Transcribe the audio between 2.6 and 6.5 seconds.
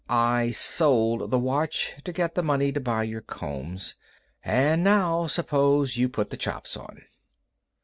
to buy your combs. And now suppose you put the